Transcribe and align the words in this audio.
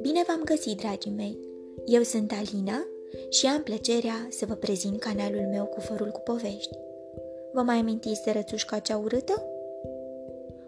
Bine 0.00 0.22
v-am 0.26 0.42
găsit, 0.44 0.76
dragii 0.76 1.12
mei! 1.16 1.38
Eu 1.86 2.02
sunt 2.02 2.32
Alina 2.32 2.86
și 3.28 3.46
am 3.46 3.62
plăcerea 3.62 4.26
să 4.30 4.46
vă 4.46 4.54
prezint 4.54 5.00
canalul 5.00 5.46
meu 5.50 5.64
cu 5.64 5.80
fărul 5.80 6.10
cu 6.10 6.20
povești. 6.20 6.78
Vă 7.52 7.62
mai 7.62 7.76
amintiți 7.76 8.24
de 8.24 8.30
rățușca 8.30 8.78
cea 8.78 8.96
urâtă? 8.96 9.46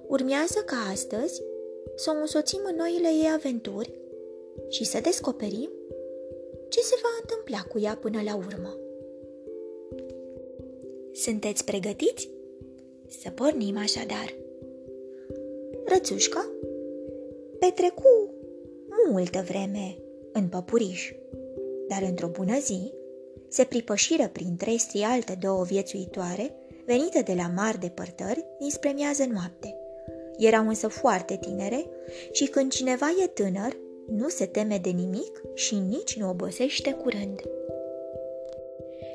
Urmează 0.06 0.62
ca 0.66 0.76
astăzi 0.92 1.42
să 1.94 2.12
o 2.16 2.20
însoțim 2.20 2.60
în 2.70 2.76
noile 2.76 3.08
ei 3.08 3.30
aventuri 3.34 3.90
și 4.68 4.84
să 4.84 5.00
descoperim 5.00 5.70
ce 6.68 6.80
se 6.80 6.94
va 7.02 7.08
întâmpla 7.20 7.62
cu 7.72 7.78
ea 7.78 7.98
până 8.00 8.22
la 8.24 8.36
urmă. 8.36 8.78
Sunteți 11.12 11.64
pregătiți? 11.64 12.34
Să 13.22 13.30
pornim 13.30 13.78
așadar. 13.78 14.34
Rățușca 15.84 16.50
petrecu 17.58 18.30
multă 19.10 19.44
vreme 19.48 19.98
în 20.32 20.48
păpuriș, 20.48 21.12
dar 21.88 22.02
într-o 22.08 22.28
bună 22.28 22.58
zi 22.58 22.92
se 23.48 23.64
pripășiră 23.64 24.28
prin 24.32 24.56
trei 24.56 24.78
alte 25.14 25.38
două 25.40 25.64
viețuitoare 25.64 26.54
venite 26.86 27.22
de 27.22 27.32
la 27.32 27.52
mari 27.54 27.80
depărtări 27.80 28.44
dinspre 28.58 28.92
miază 28.94 29.24
noapte. 29.32 29.76
Erau 30.36 30.68
însă 30.68 30.88
foarte 30.88 31.38
tinere 31.40 31.86
și 32.32 32.46
când 32.46 32.72
cineva 32.72 33.06
e 33.22 33.26
tânăr, 33.26 33.76
nu 34.06 34.28
se 34.28 34.46
teme 34.46 34.78
de 34.82 34.90
nimic 34.90 35.42
și 35.54 35.74
nici 35.74 36.16
nu 36.16 36.28
obosește 36.28 36.92
curând. 36.92 37.40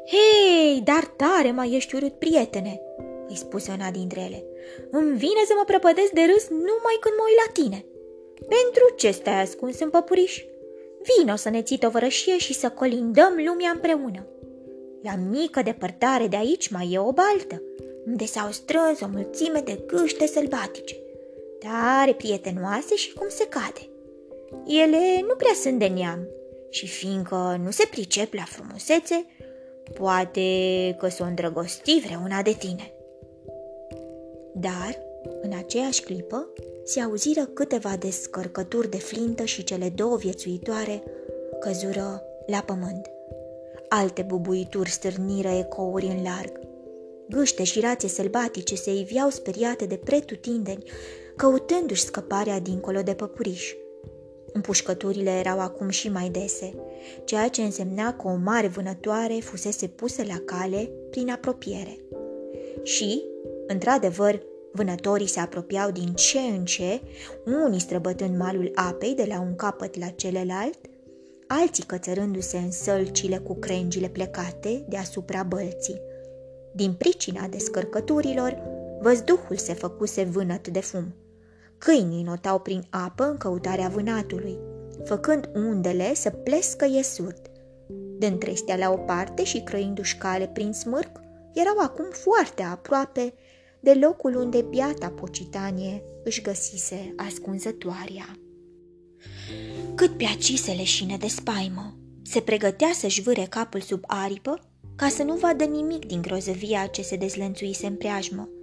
Hei, 0.06 0.82
dar 0.84 1.14
tare 1.18 1.52
mai 1.52 1.76
ești 1.76 1.96
urât, 1.96 2.14
prietene!" 2.14 2.82
Îi 3.32 3.38
spuse 3.38 3.72
una 3.72 3.92
dintre 3.92 4.22
ele. 4.22 4.44
Îmi 4.92 5.18
vine 5.18 5.44
să 5.46 5.54
mă 5.58 5.64
prăpădesc 5.66 6.12
de 6.12 6.22
râs 6.32 6.48
numai 6.50 6.98
când 7.00 7.16
mă 7.18 7.26
uit 7.28 7.40
la 7.46 7.52
tine. 7.60 7.86
Pentru 8.56 8.86
ce 8.96 9.12
stai 9.12 9.42
ascuns 9.42 9.80
în 9.80 9.90
păpuriș? 9.90 10.44
Vino 11.08 11.36
să 11.36 11.50
ne 11.50 11.62
ții 11.62 11.78
tovărășie 11.78 12.38
și 12.38 12.54
să 12.54 12.70
colindăm 12.70 13.34
lumea 13.48 13.72
împreună. 13.74 14.28
La 15.02 15.16
mică 15.16 15.62
depărtare 15.62 16.28
de 16.28 16.36
aici 16.36 16.70
mai 16.70 16.92
e 16.92 17.00
o 17.00 17.12
baltă, 17.12 17.62
unde 18.06 18.26
s-au 18.26 18.52
strâns 18.52 19.00
o 19.02 19.08
mulțime 19.12 19.60
de 19.60 19.84
gâște 19.88 20.28
sălbatice, 20.28 20.96
tare 21.60 22.14
prietenoase 22.14 22.96
și 22.96 23.14
cum 23.14 23.28
se 23.30 23.48
cade. 23.48 23.90
Ele 24.66 25.22
nu 25.28 25.36
prea 25.36 25.54
sunt 25.54 25.80
de 25.80 25.88
neam 25.88 26.28
și 26.70 26.88
fiindcă 26.88 27.60
nu 27.64 27.72
se 27.72 27.88
pricep 27.92 28.34
la 28.34 28.44
frumusețe, 28.44 29.26
poate 29.94 30.42
că 31.00 31.08
s-o 31.08 31.24
îndrăgosti 31.24 32.00
vreuna 32.06 32.42
de 32.42 32.54
tine. 32.60 32.94
Dar, 34.54 34.98
în 35.42 35.52
aceeași 35.58 36.02
clipă, 36.02 36.48
se 36.84 37.02
auziră 37.02 37.46
câteva 37.46 37.96
descărcături 38.00 38.90
de 38.90 38.98
flintă 38.98 39.44
și 39.44 39.64
cele 39.64 39.90
două 39.90 40.18
viețuitoare 40.18 41.04
căzură 41.60 42.24
la 42.46 42.64
pământ. 42.66 43.10
Alte 43.90 44.22
bubuituri 44.22 44.90
stârniră 44.90 45.50
ecouri 45.50 46.06
în 46.06 46.24
larg. 46.24 46.60
Gâște 47.30 47.64
și 47.64 47.80
rațe 47.80 48.08
sălbatice 48.08 48.76
se 48.76 48.94
iviau 48.94 49.30
speriate 49.30 49.86
de 49.86 49.96
pretutindeni, 49.96 50.84
căutându-și 51.36 52.04
scăparea 52.04 52.60
dincolo 52.60 53.02
de 53.02 53.14
păpuriș. 53.14 53.74
Împușcăturile 54.54 55.30
erau 55.30 55.60
acum 55.60 55.90
și 55.90 56.10
mai 56.10 56.30
dese, 56.30 56.74
ceea 57.24 57.48
ce 57.48 57.62
însemna 57.62 58.14
că 58.14 58.28
o 58.28 58.36
mare 58.44 58.68
vânătoare 58.68 59.34
fusese 59.34 59.88
pusă 59.88 60.24
la 60.28 60.42
cale 60.46 60.90
prin 61.10 61.30
apropiere. 61.30 61.98
Și, 62.84 63.24
într-adevăr, 63.68 64.42
vânătorii 64.74 65.28
se 65.28 65.40
apropiau 65.40 65.92
din 65.92 66.14
ce 66.14 66.40
în 66.40 66.66
ce, 66.66 67.02
unii 67.66 67.80
străbătând 67.80 68.38
malul 68.38 68.72
apei 68.76 69.16
de 69.16 69.26
la 69.28 69.40
un 69.40 69.56
capăt 69.56 70.00
la 70.00 70.08
celălalt, 70.08 70.80
alții 71.48 71.84
cățărându-se 71.84 72.58
în 72.58 72.72
sălcile 72.72 73.38
cu 73.38 73.56
crengile 73.56 74.08
plecate 74.08 74.86
deasupra 74.90 75.44
bălții. 75.44 76.02
Din 76.74 76.94
pricina 76.94 77.48
descărcăturilor, 77.48 78.58
văzduhul 79.02 79.58
se 79.58 79.74
făcuse 79.74 80.24
vânăt 80.24 80.68
de 80.68 80.80
fum– 80.80 81.14
Câinii 81.84 82.24
notau 82.24 82.60
prin 82.60 82.84
apă 82.90 83.24
în 83.24 83.38
căutarea 83.38 83.88
vânatului, 83.88 84.60
făcând 85.06 85.50
undele 85.54 86.14
să 86.14 86.30
plescă 86.30 86.86
iesurt. 86.86 87.46
Dând 88.18 88.40
trestea 88.40 88.76
la 88.76 88.92
o 88.92 88.98
parte 88.98 89.44
și 89.44 89.62
crăindu-și 89.64 90.18
cale 90.18 90.48
prin 90.48 90.74
smârc, 90.74 91.20
erau 91.54 91.78
acum 91.78 92.06
foarte 92.12 92.64
aproape 92.64 93.34
de 93.82 93.94
locul 93.94 94.36
unde 94.36 94.62
biata 94.62 95.10
pocitanie 95.10 96.04
își 96.24 96.42
găsise 96.42 97.14
ascunzătoarea. 97.18 98.38
Cât 99.96 100.18
pe 100.18 100.26
acise 100.26 100.72
leșine 100.72 101.18
de 101.18 101.28
spaimă, 101.28 101.98
se 102.24 102.40
pregătea 102.40 102.90
să-și 102.94 103.22
vâre 103.22 103.46
capul 103.50 103.82
sub 103.82 104.04
aripă 104.08 104.60
ca 104.96 105.08
să 105.08 105.24
nu 105.24 105.36
vadă 105.36 105.64
nimic 105.64 106.06
din 106.06 106.22
grozăvia 106.22 106.86
ce 106.86 107.02
se 107.02 107.16
dezlănțuise 107.16 107.88
în 107.88 107.96
preajmă– 107.96 108.50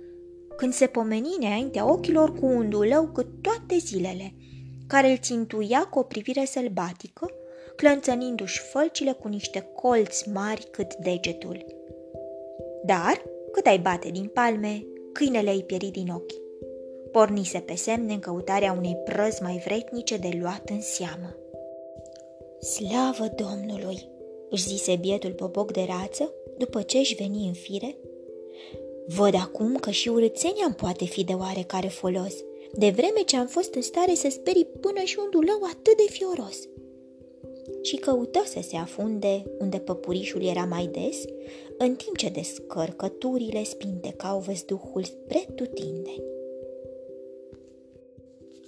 când 0.59 0.73
se 0.73 0.87
pomeni 0.87 1.37
înaintea 1.41 1.91
ochilor 1.91 2.39
cu 2.39 2.47
un 2.47 2.71
dulău 2.71 3.07
cât 3.07 3.27
toate 3.43 3.77
zilele, 3.79 4.35
care 4.87 5.11
îl 5.11 5.19
țintuia 5.19 5.81
cu 5.91 5.99
o 5.99 6.03
privire 6.03 6.45
sălbatică, 6.45 7.31
clănțănindu-și 7.77 8.61
fălcile 8.61 9.13
cu 9.13 9.29
niște 9.29 9.71
colți 9.75 10.29
mari 10.29 10.69
cât 10.71 10.95
degetul. 10.95 11.65
Dar, 12.85 13.23
cât 13.53 13.67
ai 13.67 13.79
bate 13.79 14.09
din 14.09 14.27
palme, 14.27 14.85
câinele 15.13 15.51
îi 15.51 15.63
pieri 15.63 15.91
din 15.91 16.09
ochi. 16.09 16.33
Pornise 17.13 17.59
pe 17.59 17.75
semne 17.75 18.13
în 18.13 18.19
căutarea 18.19 18.73
unei 18.73 18.97
prăzi 19.05 19.43
mai 19.43 19.63
vretnice 19.65 20.17
de 20.17 20.39
luat 20.41 20.69
în 20.69 20.81
seamă. 20.81 21.37
Slavă 22.61 23.35
Domnului! 23.37 24.09
își 24.51 24.69
zise 24.69 24.97
bietul 24.97 25.33
popoc 25.33 25.73
de 25.73 25.87
rață, 25.89 26.33
după 26.59 26.83
ce 26.83 26.99
își 26.99 27.15
veni 27.15 27.47
în 27.47 27.53
fire 27.53 27.97
Văd 29.17 29.35
acum 29.35 29.77
că 29.77 29.91
și 29.91 30.09
urățenia 30.09 30.65
îmi 30.65 30.75
poate 30.75 31.05
fi 31.05 31.25
de 31.25 31.33
oarecare 31.33 31.89
folos, 31.89 32.35
de 32.73 32.91
vreme 32.91 33.21
ce 33.27 33.37
am 33.37 33.47
fost 33.47 33.75
în 33.75 33.83
stare 33.83 34.15
să 34.15 34.29
sperii 34.31 34.67
până 34.81 35.01
și 35.05 35.19
un 35.19 35.31
dulău 35.31 35.61
atât 35.71 35.97
de 35.97 36.07
fioros. 36.09 36.59
Și 37.83 37.97
căută 37.97 38.43
să 38.45 38.61
se 38.69 38.77
afunde 38.77 39.43
unde 39.59 39.79
păpurișul 39.79 40.43
era 40.43 40.65
mai 40.65 40.87
des, 40.87 41.25
în 41.79 41.95
timp 41.95 42.17
ce 42.17 42.29
descărcăturile 42.29 43.63
spintecau 43.63 44.39
văzduhul 44.39 45.05
spre 45.05 45.47
tutindeni. 45.55 46.23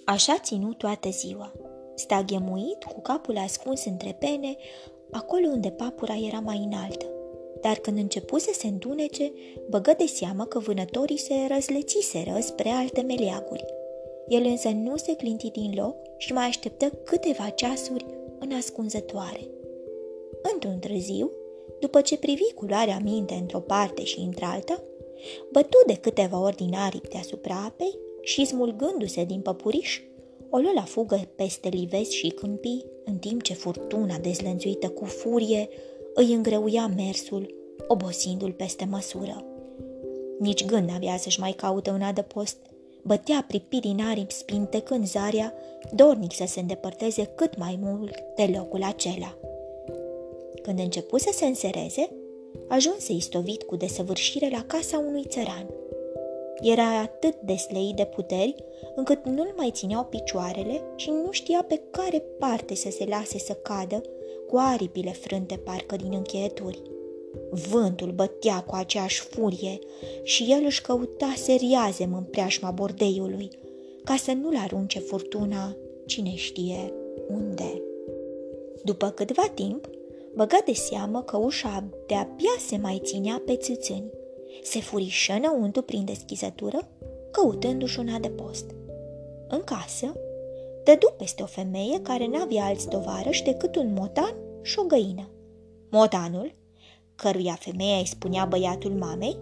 Așa 0.04 0.38
ținu 0.38 0.72
toată 0.72 1.08
ziua, 1.08 1.52
staghemuit 1.94 2.84
cu 2.84 3.00
capul 3.00 3.36
ascuns 3.36 3.84
între 3.84 4.16
pene, 4.18 4.56
acolo 5.10 5.48
unde 5.48 5.70
papura 5.70 6.14
era 6.14 6.40
mai 6.40 6.68
înaltă 6.70 7.06
dar 7.60 7.76
când 7.76 7.98
începu 7.98 8.38
să 8.38 8.50
se 8.52 8.66
întunece, 8.66 9.32
băgă 9.68 9.94
de 9.98 10.06
seamă 10.06 10.44
că 10.44 10.58
vânătorii 10.58 11.18
se 11.18 11.34
răzlețiseră 11.54 12.38
spre 12.40 12.68
alte 12.68 13.00
meleaguri. 13.00 13.64
El 14.28 14.44
însă 14.44 14.68
nu 14.68 14.96
se 14.96 15.16
clinti 15.16 15.50
din 15.50 15.72
loc 15.74 15.96
și 16.16 16.32
mai 16.32 16.46
așteptă 16.46 16.90
câteva 17.04 17.48
ceasuri 17.48 18.06
în 18.38 18.52
ascunzătoare. 18.52 19.40
Într-un 20.52 20.78
târziu, 20.78 21.30
după 21.80 22.00
ce 22.00 22.16
privi 22.16 22.52
culoarea 22.54 23.00
minte 23.02 23.34
într-o 23.34 23.60
parte 23.60 24.04
și 24.04 24.18
într-alta, 24.18 24.82
bătu 25.52 25.78
de 25.86 25.94
câteva 25.94 26.40
ori 26.40 26.56
din 26.56 26.74
aripi 26.74 27.08
deasupra 27.08 27.64
apei 27.66 27.98
și, 28.22 28.44
smulgându-se 28.44 29.24
din 29.24 29.40
păpuriș, 29.40 30.00
o 30.50 30.58
luă 30.58 30.72
la 30.74 30.82
fugă 30.82 31.20
peste 31.36 31.68
livezi 31.68 32.14
și 32.14 32.28
câmpii, 32.28 32.84
în 33.04 33.16
timp 33.16 33.42
ce 33.42 33.54
furtuna 33.54 34.18
dezlănțuită 34.18 34.88
cu 34.88 35.04
furie 35.04 35.68
îi 36.14 36.32
îngreuia 36.32 36.92
mersul, 36.96 37.54
obosindu-l 37.88 38.52
peste 38.52 38.84
măsură. 38.84 39.44
Nici 40.38 40.64
gând 40.64 40.88
n-avea 40.88 41.16
să-și 41.16 41.40
mai 41.40 41.52
caute 41.52 41.90
un 41.90 42.02
adăpost. 42.02 42.56
Bătea 43.02 43.44
pripit 43.48 43.80
din 43.80 44.00
aripi 44.00 44.32
spintecând 44.32 45.06
zarea, 45.06 45.54
dornic 45.92 46.34
să 46.34 46.44
se 46.46 46.60
îndepărteze 46.60 47.24
cât 47.24 47.58
mai 47.58 47.78
mult 47.82 48.14
de 48.36 48.52
locul 48.56 48.82
acela. 48.82 49.39
Când 50.62 50.78
începu 50.78 51.18
să 51.18 51.30
se 51.32 51.46
însereze, 51.46 52.10
ajunse 52.68 53.12
istovit 53.12 53.62
cu 53.62 53.76
desăvârșire 53.76 54.48
la 54.52 54.64
casa 54.66 54.98
unui 54.98 55.24
țăran. 55.28 55.66
Era 56.60 56.98
atât 56.98 57.34
de 57.40 57.54
sleit 57.54 57.96
de 57.96 58.04
puteri, 58.04 58.54
încât 58.94 59.24
nu-l 59.24 59.52
mai 59.56 59.70
țineau 59.72 60.04
picioarele 60.04 60.82
și 60.96 61.10
nu 61.10 61.30
știa 61.30 61.64
pe 61.68 61.80
care 61.90 62.22
parte 62.38 62.74
să 62.74 62.90
se 62.90 63.04
lase 63.08 63.38
să 63.38 63.52
cadă, 63.52 64.02
cu 64.48 64.56
aripile 64.56 65.10
frânte 65.10 65.56
parcă 65.56 65.96
din 65.96 66.12
încheieturi. 66.12 66.82
Vântul 67.50 68.10
bătea 68.10 68.62
cu 68.62 68.74
aceeași 68.74 69.20
furie 69.20 69.78
și 70.22 70.46
el 70.48 70.62
își 70.64 70.82
căuta 70.82 71.32
seriazem 71.36 72.14
în 72.14 72.22
preajma 72.22 72.70
bordeiului, 72.70 73.48
ca 74.04 74.16
să 74.16 74.32
nu-l 74.32 74.56
arunce 74.56 74.98
furtuna 74.98 75.76
cine 76.06 76.34
știe 76.34 76.92
unde. 77.28 77.82
După 78.84 79.10
câtva 79.10 79.50
timp, 79.54 79.88
băgă 80.34 80.56
de 80.64 80.72
seamă 80.72 81.22
că 81.22 81.36
ușa 81.36 81.84
de-abia 82.06 82.56
se 82.66 82.76
mai 82.76 83.00
ținea 83.04 83.42
pe 83.46 83.56
țâțâni. 83.56 84.10
Se 84.62 84.80
furișă 84.80 85.32
înăuntru 85.32 85.82
prin 85.82 86.04
deschizătură 86.04 86.88
căutându-și 87.30 87.98
una 87.98 88.18
de 88.18 88.28
post. 88.28 88.70
În 89.48 89.62
casă, 89.64 90.12
dădu 90.84 91.14
peste 91.16 91.42
o 91.42 91.46
femeie 91.46 92.00
care 92.00 92.26
n-avea 92.26 92.64
alți 92.64 92.88
tovarăși 92.88 93.42
decât 93.42 93.76
un 93.76 93.92
motan 93.92 94.34
și 94.62 94.78
o 94.78 94.82
găină. 94.82 95.30
Motanul, 95.90 96.54
căruia 97.14 97.54
femeia 97.60 97.96
îi 97.98 98.06
spunea 98.06 98.44
băiatul 98.44 98.92
mamei, 98.92 99.36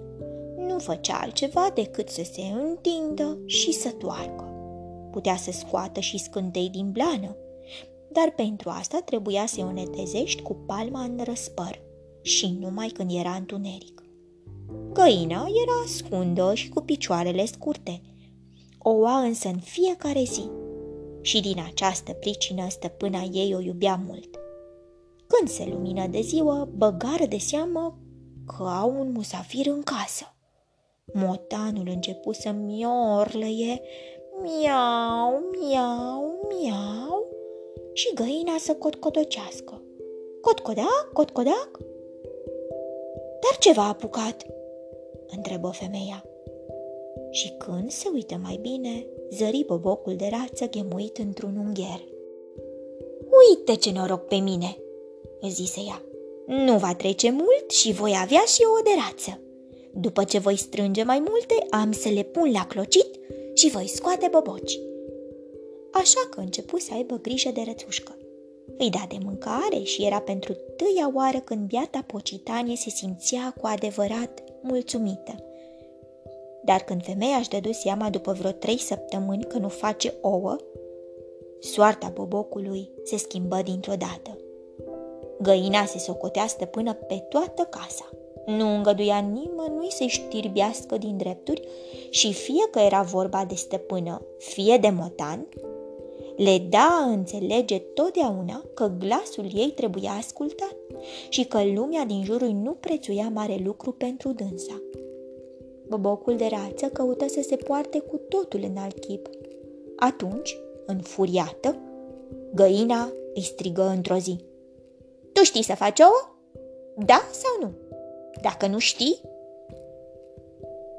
nu 0.56 0.79
făcea 0.79 1.19
altceva 1.20 1.70
decât 1.75 2.08
să 2.08 2.23
se 2.32 2.43
întindă 2.43 3.38
și 3.46 3.73
să 3.73 3.91
toarcă. 3.91 4.44
Putea 5.11 5.37
să 5.37 5.50
scoată 5.50 6.00
și 6.00 6.19
scântei 6.19 6.69
din 6.69 6.91
blană, 6.91 7.37
dar 8.12 8.31
pentru 8.37 8.70
asta 8.70 9.00
trebuia 9.00 9.46
să 9.46 9.60
o 9.60 9.72
netezești 9.72 10.43
cu 10.43 10.55
palma 10.66 11.02
în 11.02 11.20
răspăr 11.25 11.81
și 12.22 12.56
numai 12.60 12.88
când 12.88 13.10
era 13.14 13.31
întuneric. 13.31 14.02
Găina 14.93 15.46
era 15.62 15.87
scundă 15.87 16.55
și 16.55 16.69
cu 16.69 16.81
picioarele 16.81 17.44
scurte, 17.44 18.02
oua 18.78 19.19
însă 19.19 19.49
în 19.49 19.58
fiecare 19.58 20.22
zi 20.22 20.50
și 21.20 21.40
din 21.40 21.56
această 21.66 22.12
pricină 22.12 22.69
stăpâna 22.69 23.20
ei 23.32 23.55
o 23.55 23.60
iubea 23.60 24.00
mult. 24.06 24.28
Când 25.26 25.49
se 25.49 25.69
lumină 25.70 26.06
de 26.06 26.20
ziua, 26.20 26.69
băgară 26.76 27.26
de 27.28 27.38
seamă 27.38 27.99
că 28.46 28.62
au 28.62 29.00
un 29.00 29.12
musafir 29.12 29.66
în 29.66 29.82
casă. 29.82 30.34
Motanul 31.12 31.88
începu 31.88 32.32
să 32.32 32.50
miorlăie, 32.50 33.81
miau, 34.43 35.43
miau, 35.60 36.49
miau, 36.49 37.28
și 37.99 38.15
găina 38.15 38.56
să 38.59 38.75
cotcodocească. 38.75 39.83
Cotcodac, 40.41 41.11
cotcodac? 41.12 41.71
Dar 43.43 43.59
ce 43.59 43.73
v-a 43.73 43.89
apucat? 43.89 44.47
întrebă 45.37 45.71
femeia. 45.73 46.25
Și 47.31 47.53
când 47.59 47.91
se 47.91 48.09
uită 48.15 48.41
mai 48.43 48.59
bine, 48.61 49.06
zări 49.31 49.65
bobocul 49.67 50.17
de 50.17 50.29
rață 50.31 50.69
ghemuit 50.71 51.19
într-un 51.19 51.56
ungher. 51.56 52.05
Uite 53.49 53.75
ce 53.75 53.93
noroc 53.93 54.25
pe 54.25 54.37
mine, 54.37 54.77
zise 55.49 55.81
ea. 55.87 56.03
Nu 56.47 56.79
va 56.79 56.94
trece 56.94 57.31
mult 57.31 57.71
și 57.71 57.93
voi 57.93 58.12
avea 58.23 58.43
și 58.47 58.62
o 58.79 58.83
de 58.83 58.91
rață. 59.06 59.41
După 59.93 60.25
ce 60.25 60.39
voi 60.39 60.56
strânge 60.56 61.03
mai 61.03 61.23
multe, 61.29 61.67
am 61.71 61.93
să 61.93 62.09
le 62.09 62.23
pun 62.23 62.51
la 62.53 62.67
clocit 62.67 63.21
și 63.55 63.71
voi 63.71 63.89
scoate 63.89 64.29
boboci. 64.31 64.79
Așa 65.99 66.29
că 66.31 66.41
începu 66.41 66.79
să 66.79 66.95
aibă 66.95 67.19
grijă 67.23 67.50
de 67.50 67.62
rățușcă. 67.67 68.17
Îi 68.79 68.91
da 68.91 69.05
de 69.09 69.17
mâncare 69.25 69.83
și 69.83 70.05
era 70.05 70.21
pentru 70.21 70.53
tâia 70.53 71.11
oară 71.15 71.39
când 71.39 71.67
biata 71.67 72.05
pocitanie 72.06 72.77
se 72.77 72.91
simțea 72.91 73.55
cu 73.61 73.67
adevărat 73.67 74.43
mulțumită. 74.62 75.35
Dar 76.65 76.81
când 76.81 77.05
femeia 77.05 77.37
își 77.37 77.49
dădu 77.49 77.73
seama 77.73 78.11
după 78.11 78.33
vreo 78.33 78.50
trei 78.50 78.79
săptămâni 78.79 79.45
că 79.45 79.59
nu 79.59 79.69
face 79.69 80.15
ouă, 80.21 80.56
soarta 81.61 82.09
bobocului 82.15 82.91
se 83.05 83.17
schimbă 83.17 83.61
dintr-o 83.65 83.94
dată. 83.94 84.39
Găina 85.43 85.85
se 85.85 85.99
socotea 85.99 86.47
stăpână 86.47 86.93
pe 86.93 87.15
toată 87.15 87.62
casa. 87.62 88.09
Nu 88.47 88.75
îngăduia 88.75 89.19
nimănui 89.19 89.91
să-i 89.91 90.09
știrbească 90.09 90.97
din 90.97 91.17
drepturi 91.17 91.69
și 92.11 92.33
fie 92.33 92.69
că 92.71 92.79
era 92.79 93.03
vorba 93.03 93.44
de 93.44 93.55
stăpână, 93.55 94.23
fie 94.39 94.77
de 94.77 94.89
motan, 94.89 95.47
le 96.38 96.58
da 96.58 97.02
a 97.02 97.11
înțelege 97.11 97.79
totdeauna 97.79 98.64
că 98.75 98.93
glasul 98.99 99.44
ei 99.55 99.73
trebuia 99.75 100.11
ascultat 100.11 100.76
și 101.29 101.44
că 101.44 101.64
lumea 101.64 102.05
din 102.05 102.25
jurul 102.25 102.49
nu 102.49 102.73
prețuia 102.73 103.31
mare 103.35 103.61
lucru 103.64 103.93
pentru 103.93 104.32
dânsa. 104.32 104.82
Bobocul 105.88 106.37
de 106.37 106.46
rață 106.50 106.87
căută 106.93 107.29
să 107.29 107.40
se 107.49 107.56
poarte 107.56 107.99
cu 107.99 108.17
totul 108.17 108.61
în 108.62 108.76
alt 108.76 108.99
chip. 108.99 109.29
Atunci, 109.96 110.58
înfuriată, 110.87 111.76
găina 112.55 113.12
îi 113.34 113.43
strigă 113.43 113.82
într-o 113.82 114.17
zi. 114.17 114.37
Tu 115.32 115.43
știi 115.43 115.64
să 115.64 115.75
faci 115.75 116.00
ouă? 116.00 116.37
Da 116.96 117.23
sau 117.32 117.69
nu? 117.69 117.73
Dacă 118.43 118.67
nu 118.67 118.79
știi, 118.79 119.20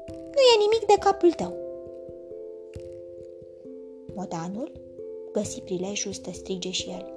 nu 0.06 0.40
e 0.54 0.60
nimic 0.60 0.86
de 0.86 0.94
capul 1.00 1.32
tău. 1.32 1.54
Modanul 4.14 4.72
găsi 5.32 5.60
prilejul 5.60 6.12
să 6.12 6.30
strige 6.32 6.70
și 6.70 6.88
el. 6.88 7.12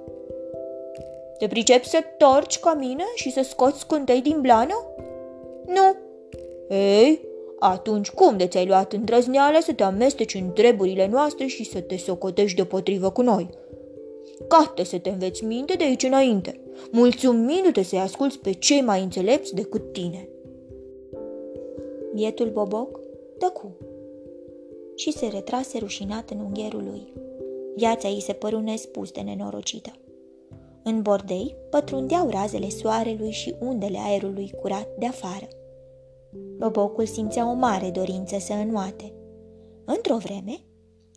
Te 1.38 1.46
pricepi 1.46 1.88
să 1.88 1.98
torci 2.18 2.58
ca 2.58 2.74
mine 2.74 3.04
și 3.14 3.30
să 3.30 3.42
scoți 3.42 3.78
scântei 3.78 4.20
din 4.20 4.40
blană? 4.40 4.74
Nu. 5.66 5.96
Ei, 6.76 7.20
atunci 7.58 8.10
cum 8.10 8.36
de 8.36 8.46
ți-ai 8.46 8.66
luat 8.66 8.92
îndrăzneală 8.92 9.58
să 9.62 9.72
te 9.72 9.82
amesteci 9.82 10.34
în 10.34 10.52
treburile 10.52 11.06
noastre 11.06 11.46
și 11.46 11.64
să 11.64 11.80
te 11.80 11.96
socotești 11.96 12.56
deopotrivă 12.56 13.10
cu 13.10 13.22
noi? 13.22 13.48
Cate 14.48 14.84
să 14.84 14.98
te 14.98 15.08
înveți 15.08 15.44
minte 15.44 15.74
de 15.74 15.84
aici 15.84 16.02
înainte, 16.02 16.60
mulțumindu-te 16.90 17.82
să-i 17.82 17.98
asculți 17.98 18.38
pe 18.38 18.52
cei 18.52 18.80
mai 18.80 19.02
înțelepți 19.02 19.54
decât 19.54 19.92
tine. 19.92 20.28
Bietul 22.14 22.50
boboc 22.50 23.00
tăcu 23.38 23.76
și 24.94 25.12
se 25.12 25.26
retrase 25.26 25.78
rușinat 25.78 26.30
în 26.30 26.38
ungherul 26.38 26.82
lui. 26.90 27.12
Viața 27.76 28.08
ei 28.08 28.20
se 28.20 28.32
păru 28.32 28.60
nespus 28.60 29.10
de 29.10 29.20
nenorocită. 29.20 29.90
În 30.82 31.02
bordei 31.02 31.56
pătrundeau 31.70 32.28
razele 32.28 32.68
soarelui 32.68 33.30
și 33.30 33.54
undele 33.60 33.98
aerului 33.98 34.54
curat 34.60 34.88
de 34.98 35.06
afară. 35.06 35.48
Bobocul 36.58 37.06
simțea 37.06 37.50
o 37.50 37.52
mare 37.52 37.90
dorință 37.90 38.38
să 38.38 38.52
înnoate. 38.52 39.12
Într-o 39.84 40.16
vreme, 40.16 40.60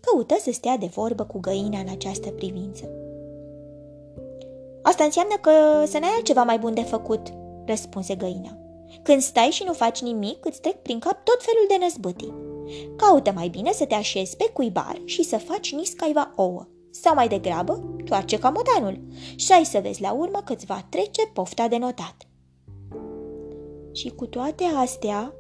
căută 0.01 0.35
să 0.39 0.51
stea 0.51 0.77
de 0.77 0.85
vorbă 0.85 1.23
cu 1.23 1.39
găina 1.39 1.79
în 1.79 1.89
această 1.89 2.29
privință. 2.29 2.89
Asta 4.81 5.03
înseamnă 5.03 5.35
că 5.41 5.51
să 5.85 5.97
n-ai 5.99 6.11
altceva 6.15 6.43
mai 6.43 6.59
bun 6.59 6.73
de 6.73 6.81
făcut, 6.81 7.33
răspunse 7.65 8.15
găina. 8.15 8.57
Când 9.03 9.21
stai 9.21 9.49
și 9.49 9.63
nu 9.63 9.73
faci 9.73 10.01
nimic, 10.01 10.45
îți 10.45 10.61
trec 10.61 10.75
prin 10.75 10.99
cap 10.99 11.23
tot 11.23 11.37
felul 11.43 11.65
de 11.67 11.75
năzbâtii. 11.79 12.33
Caută 12.95 13.31
mai 13.31 13.47
bine 13.47 13.71
să 13.71 13.85
te 13.85 13.93
așezi 13.93 14.35
pe 14.35 14.49
cuibar 14.53 15.01
și 15.05 15.23
să 15.23 15.37
faci 15.37 15.73
niscaiva 15.73 16.33
ouă. 16.35 16.67
Sau 16.91 17.13
mai 17.13 17.27
degrabă, 17.27 17.95
toarce 18.05 18.39
camodanul 18.39 18.99
și 19.35 19.51
ai 19.51 19.65
să 19.65 19.79
vezi 19.79 20.01
la 20.01 20.11
urmă 20.11 20.41
că 20.45 20.53
îți 20.53 20.65
va 20.65 20.85
trece 20.89 21.25
pofta 21.33 21.67
de 21.67 21.77
notat. 21.77 22.15
Și 23.93 24.09
cu 24.09 24.25
toate 24.25 24.63
astea, 24.63 25.33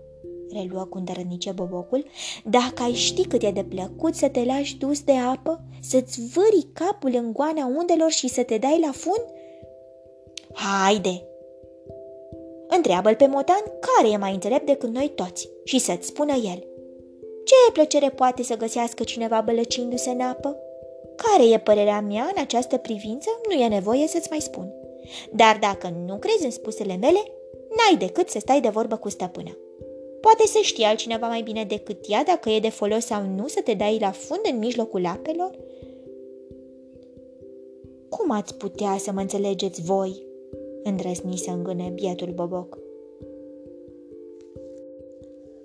reluă 0.51 0.83
cu 0.83 0.97
îndărănice 0.97 1.51
bobocul, 1.51 2.05
dacă 2.43 2.83
ai 2.83 2.93
ști 2.93 3.27
cât 3.27 3.43
e 3.43 3.51
de 3.51 3.63
plăcut 3.63 4.15
să 4.15 4.29
te 4.29 4.43
lași 4.43 4.77
dus 4.77 5.01
de 5.01 5.13
apă, 5.13 5.63
să-ți 5.81 6.21
vâri 6.21 6.67
capul 6.73 7.11
în 7.13 7.33
goana 7.33 7.65
undelor 7.65 8.11
și 8.11 8.27
să 8.27 8.43
te 8.43 8.57
dai 8.57 8.79
la 8.85 8.91
fund? 8.91 9.25
Haide! 10.53 11.21
Întreabă-l 12.67 13.15
pe 13.15 13.27
Motan 13.27 13.63
care 13.79 14.13
e 14.13 14.17
mai 14.17 14.33
înțelept 14.33 14.65
decât 14.65 14.89
noi 14.89 15.11
toți 15.15 15.49
și 15.63 15.79
să-ți 15.79 16.07
spună 16.07 16.33
el. 16.33 16.67
Ce 17.47 17.71
plăcere 17.73 18.09
poate 18.09 18.43
să 18.43 18.57
găsească 18.57 19.03
cineva 19.03 19.41
bălăcindu-se 19.41 20.09
în 20.09 20.19
apă? 20.19 20.55
Care 21.15 21.49
e 21.49 21.59
părerea 21.59 22.01
mea 22.01 22.23
în 22.23 22.41
această 22.41 22.77
privință, 22.77 23.29
nu 23.47 23.53
e 23.53 23.67
nevoie 23.67 24.07
să-ți 24.07 24.29
mai 24.29 24.39
spun. 24.39 24.73
Dar 25.31 25.57
dacă 25.61 25.93
nu 26.05 26.17
crezi 26.17 26.45
în 26.45 26.51
spusele 26.51 26.95
mele, 26.95 27.19
n-ai 27.69 27.97
decât 27.97 28.29
să 28.29 28.39
stai 28.39 28.61
de 28.61 28.69
vorbă 28.69 28.95
cu 28.95 29.09
stăpâna. 29.09 29.57
Poate 30.21 30.47
să 30.47 30.59
știe 30.61 30.85
altcineva 30.85 31.27
mai 31.27 31.41
bine 31.41 31.63
decât 31.63 32.05
ea 32.07 32.23
dacă 32.23 32.49
e 32.49 32.59
de 32.59 32.69
folos 32.69 33.05
sau 33.05 33.21
nu 33.35 33.47
să 33.47 33.61
te 33.63 33.73
dai 33.73 33.97
la 33.99 34.11
fund 34.11 34.41
în 34.51 34.57
mijlocul 34.57 35.05
apelor? 35.05 35.51
Cum 38.09 38.31
ați 38.31 38.55
putea 38.55 38.97
să 38.99 39.11
mă 39.11 39.19
înțelegeți 39.19 39.81
voi? 39.81 40.25
îndrăzni 40.83 41.37
să 41.37 41.49
îngâne 41.49 41.91
bietul 41.93 42.31
boboc. 42.35 42.77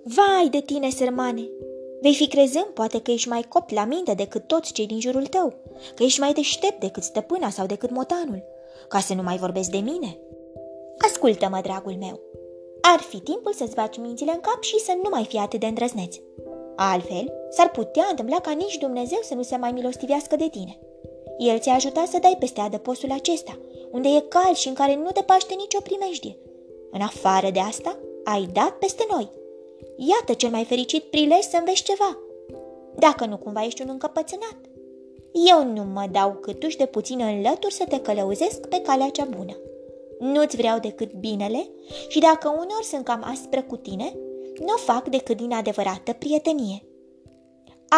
Vai 0.03 0.49
de 0.51 0.61
tine, 0.65 0.89
sărmane! 0.89 1.49
Vei 2.03 2.13
fi 2.13 2.27
crezând 2.27 2.65
poate 2.65 3.01
că 3.01 3.11
ești 3.11 3.27
mai 3.27 3.41
copt 3.41 3.71
la 3.71 3.85
minte 3.85 4.13
decât 4.13 4.47
toți 4.47 4.73
cei 4.73 4.87
din 4.87 4.99
jurul 4.99 5.25
tău, 5.25 5.53
că 5.95 6.03
ești 6.03 6.19
mai 6.19 6.33
deștept 6.33 6.79
decât 6.79 7.03
stăpâna 7.03 7.49
sau 7.49 7.65
decât 7.65 7.89
motanul, 7.91 8.43
ca 8.87 8.99
să 8.99 9.13
nu 9.13 9.21
mai 9.21 9.37
vorbesc 9.37 9.69
de 9.69 9.77
mine. 9.77 10.17
Ascultă-mă, 10.97 11.59
dragul 11.63 11.95
meu, 11.99 12.19
ar 12.81 12.99
fi 12.99 13.19
timpul 13.19 13.53
să-ți 13.53 13.75
baci 13.75 13.97
mințile 13.97 14.31
în 14.31 14.39
cap 14.39 14.61
și 14.61 14.79
să 14.79 14.93
nu 15.03 15.09
mai 15.09 15.25
fii 15.25 15.39
atât 15.39 15.59
de 15.59 15.65
îndrăzneț. 15.65 16.15
Altfel, 16.75 17.33
s-ar 17.49 17.69
putea 17.71 18.05
întâmpla 18.09 18.39
ca 18.39 18.51
nici 18.51 18.77
Dumnezeu 18.77 19.19
să 19.21 19.33
nu 19.33 19.41
se 19.41 19.55
mai 19.55 19.71
milostivească 19.71 20.35
de 20.35 20.49
tine. 20.49 20.79
El 21.37 21.59
ți-a 21.59 21.73
ajutat 21.73 22.07
să 22.07 22.19
dai 22.21 22.35
peste 22.39 22.61
adăpostul 22.61 23.11
acesta, 23.11 23.59
unde 23.91 24.09
e 24.09 24.19
cald 24.19 24.55
și 24.55 24.67
în 24.67 24.73
care 24.73 24.95
nu 24.95 25.11
te 25.11 25.21
paște 25.21 25.53
nicio 25.53 25.79
primejdie. 25.83 26.37
În 26.91 27.01
afară 27.01 27.49
de 27.49 27.59
asta, 27.59 27.97
ai 28.23 28.49
dat 28.53 28.71
peste 28.77 29.05
noi. 29.09 29.29
Iată 29.97 30.33
cel 30.33 30.49
mai 30.49 30.63
fericit 30.63 31.03
prilej 31.03 31.39
să 31.39 31.57
înveți 31.57 31.83
ceva. 31.83 32.17
Dacă 32.95 33.25
nu 33.25 33.37
cumva 33.37 33.65
ești 33.65 33.81
un 33.81 33.89
încăpățânat. 33.89 34.57
Eu 35.49 35.73
nu 35.73 35.83
mă 35.83 36.07
dau 36.11 36.31
câtuși 36.31 36.77
de 36.77 36.85
puțin 36.85 37.19
în 37.19 37.41
lături 37.41 37.73
să 37.73 37.85
te 37.89 37.99
călăuzesc 37.99 38.67
pe 38.67 38.81
calea 38.81 39.09
cea 39.09 39.27
bună. 39.37 39.57
Nu-ți 40.19 40.55
vreau 40.55 40.79
decât 40.79 41.13
binele 41.13 41.69
și 42.07 42.19
dacă 42.19 42.49
uneori 42.49 42.85
sunt 42.85 43.03
cam 43.03 43.23
aspră 43.23 43.61
cu 43.61 43.75
tine, 43.75 44.15
nu 44.59 44.73
o 44.73 44.77
fac 44.77 45.09
decât 45.09 45.37
din 45.37 45.53
adevărată 45.53 46.13
prietenie. 46.13 46.83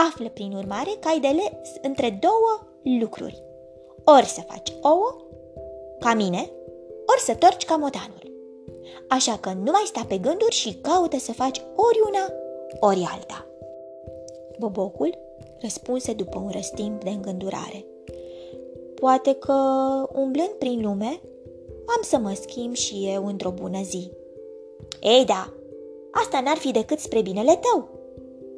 Află, 0.09 0.29
prin 0.29 0.53
urmare, 0.53 0.89
că 0.99 1.07
ai 1.07 1.19
de 1.19 1.27
ales 1.27 1.69
între 1.81 2.19
două 2.21 2.67
lucruri. 2.99 3.43
Ori 4.05 4.25
să 4.25 4.41
faci 4.41 4.73
ouă, 4.81 5.15
ca 5.99 6.13
mine, 6.13 6.51
ori 7.05 7.21
să 7.21 7.35
torci 7.35 7.65
camotanul. 7.65 8.34
Așa 9.07 9.37
că 9.37 9.49
nu 9.49 9.71
mai 9.71 9.83
sta 9.85 10.05
pe 10.07 10.17
gânduri 10.17 10.55
și 10.55 10.77
caută 10.81 11.17
să 11.17 11.31
faci 11.31 11.61
ori 11.75 11.99
una, 12.07 12.33
ori 12.79 13.07
alta. 13.13 13.47
Bobocul 14.59 15.17
răspunse 15.61 16.13
după 16.13 16.39
un 16.39 16.49
răstimp 16.49 17.03
de 17.03 17.09
îngândurare. 17.09 17.85
Poate 18.95 19.33
că, 19.33 19.53
umblând 20.13 20.49
prin 20.59 20.81
lume, 20.81 21.21
am 21.85 22.01
să 22.01 22.17
mă 22.17 22.33
schimb 22.41 22.73
și 22.73 23.07
eu 23.13 23.25
într-o 23.25 23.51
bună 23.51 23.81
zi. 23.83 24.11
Ei 25.01 25.25
da, 25.25 25.53
asta 26.11 26.41
n-ar 26.41 26.57
fi 26.57 26.71
decât 26.71 26.99
spre 26.99 27.21
binele 27.21 27.59
tău, 27.61 27.89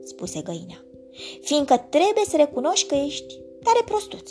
spuse 0.03 0.41
găina, 0.41 0.83
fiindcă 1.41 1.77
trebuie 1.89 2.23
să 2.27 2.35
recunoști 2.37 2.87
că 2.87 2.95
ești 2.95 3.39
tare 3.63 3.79
prostuț. 3.85 4.29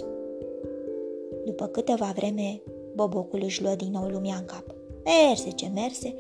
După 1.45 1.67
câteva 1.67 2.13
vreme, 2.17 2.63
bobocul 2.95 3.41
își 3.43 3.63
luă 3.63 3.75
din 3.75 3.91
nou 3.91 4.09
lumea 4.09 4.37
în 4.37 4.45
cap. 4.45 4.76
Merse 5.07 5.51
ce 5.51 5.71
merse, 5.75 6.15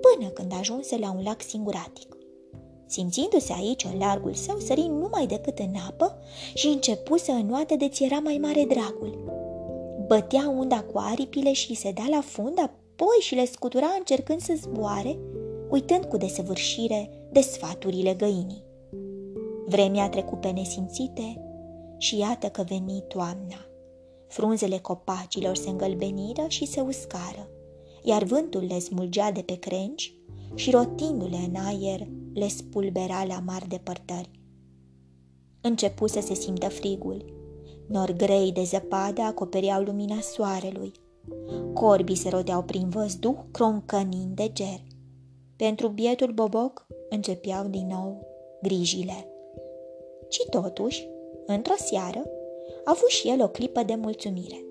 până 0.00 0.28
când 0.28 0.52
ajunse 0.58 0.98
la 0.98 1.12
un 1.16 1.22
lac 1.22 1.42
singuratic. 1.42 2.16
Simțindu-se 2.86 3.52
aici 3.52 3.84
în 3.92 3.98
largul 3.98 4.34
său, 4.34 4.58
sări 4.58 4.80
numai 4.80 5.26
decât 5.26 5.58
în 5.58 5.74
apă 5.88 6.18
și 6.54 6.66
începu 6.66 7.16
să 7.16 7.30
înoate 7.30 7.76
de 7.76 7.88
ți 7.88 8.04
era 8.04 8.18
mai 8.18 8.38
mare 8.42 8.64
dragul. 8.64 9.24
Bătea 10.06 10.48
unda 10.48 10.82
cu 10.82 10.98
aripile 10.98 11.52
și 11.52 11.74
se 11.74 11.92
da 11.92 12.04
la 12.10 12.20
fund, 12.20 12.58
apoi 12.58 13.16
și 13.20 13.34
le 13.34 13.44
scutura 13.44 13.94
încercând 13.98 14.40
să 14.40 14.52
zboare, 14.56 15.18
uitând 15.70 16.04
cu 16.04 16.16
desăvârșire 16.16 17.10
de 17.30 17.40
sfaturile 17.40 18.14
găinii. 18.14 18.64
Vremea 19.66 20.08
trecut 20.08 20.40
pe 20.40 20.48
nesimțite 20.48 21.42
și 21.98 22.18
iată 22.18 22.46
că 22.46 22.64
veni 22.68 23.04
toamna. 23.08 23.66
Frunzele 24.28 24.78
copacilor 24.78 25.56
se 25.56 25.68
îngălbeniră 25.68 26.44
și 26.48 26.66
se 26.66 26.80
uscară, 26.80 27.48
iar 28.02 28.24
vântul 28.24 28.64
le 28.68 28.78
smulgea 28.78 29.30
de 29.32 29.40
pe 29.40 29.58
crengi 29.58 30.16
și 30.54 30.70
rotindu-le 30.70 31.36
în 31.36 31.54
aer 31.54 32.08
le 32.34 32.48
spulbera 32.48 33.24
la 33.24 33.42
mari 33.46 33.68
depărtări. 33.68 34.30
Începu 35.60 36.06
să 36.06 36.20
se 36.20 36.34
simtă 36.34 36.68
frigul. 36.68 37.24
Nori 37.88 38.16
grei 38.16 38.52
de 38.52 38.62
zăpadă 38.62 39.22
acoperiau 39.22 39.82
lumina 39.82 40.20
soarelui. 40.20 40.92
Corbii 41.74 42.16
se 42.16 42.28
rodeau 42.28 42.62
prin 42.62 42.88
văzduh, 42.88 43.38
croncănind 43.50 44.36
de 44.36 44.50
ger. 44.52 44.80
Pentru 45.56 45.88
bietul 45.88 46.32
boboc 46.32 46.86
începeau 47.08 47.66
din 47.66 47.86
nou 47.86 48.26
grijile. 48.62 49.26
Și 50.28 50.46
totuși, 50.50 51.08
într-o 51.46 51.74
seară, 51.76 52.22
a 52.84 52.90
avut 52.90 53.08
și 53.08 53.28
el 53.28 53.42
o 53.42 53.48
clipă 53.48 53.82
de 53.82 53.94
mulțumire. 53.94 54.64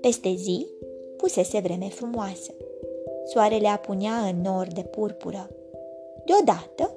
Peste 0.00 0.34
zi, 0.34 0.66
pusese 1.16 1.60
vreme 1.60 1.88
frumoasă. 1.88 2.54
Soarele 3.24 3.68
apunea 3.68 4.14
în 4.14 4.40
nor 4.40 4.66
de 4.74 4.80
purpură. 4.80 5.50
Deodată, 6.24 6.94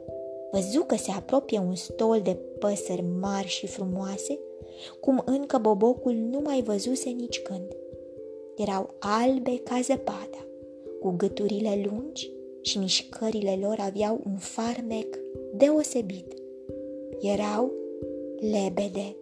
văzu 0.51 0.81
că 0.81 0.95
se 0.95 1.11
apropie 1.11 1.59
un 1.59 1.75
stol 1.75 2.19
de 2.23 2.38
păsări 2.59 3.03
mari 3.19 3.47
și 3.47 3.67
frumoase, 3.67 4.39
cum 4.99 5.21
încă 5.25 5.57
bobocul 5.57 6.13
nu 6.13 6.39
mai 6.43 6.61
văzuse 6.61 7.09
nici 7.09 7.41
când. 7.41 7.75
Erau 8.55 8.89
albe 8.99 9.61
ca 9.63 9.79
zăpada, 9.83 10.45
cu 10.99 11.13
gâturile 11.17 11.89
lungi 11.89 12.31
și 12.61 12.77
mișcările 12.77 13.57
lor 13.61 13.77
aveau 13.79 14.21
un 14.25 14.38
farmec 14.38 15.19
deosebit. 15.53 16.33
Erau 17.19 17.71
lebede. 18.39 19.15